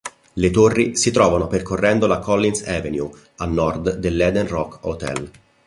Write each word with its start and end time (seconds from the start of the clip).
Le 0.33 0.49
torri 0.49 0.95
si 0.95 1.11
trovano 1.11 1.45
percorrendo 1.45 2.07
la 2.07 2.17
Collins 2.17 2.63
Avenue, 2.63 3.07
a 3.35 3.45
nord 3.45 3.97
del 3.97 4.19
Eden 4.19 4.47
Roc 4.47 4.79
Hotel. 4.81 5.29